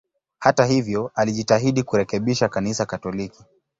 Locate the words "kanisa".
2.49-2.85